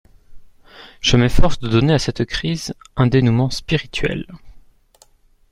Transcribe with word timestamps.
Je 0.99 1.15
m'efforce 1.15 1.59
de 1.59 1.69
donner 1.69 1.93
à 1.93 1.99
cette 1.99 2.25
crise 2.25 2.73
un 2.95 3.05
dénoûment 3.05 3.51
spirituel. 3.51 4.25